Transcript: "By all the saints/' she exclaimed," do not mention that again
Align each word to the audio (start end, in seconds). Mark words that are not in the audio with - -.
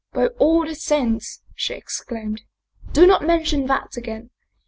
"By 0.13 0.27
all 0.39 0.65
the 0.65 0.73
saints/' 0.73 1.41
she 1.53 1.75
exclaimed," 1.75 2.41
do 2.91 3.05
not 3.05 3.23
mention 3.23 3.67
that 3.67 3.97
again 3.97 4.31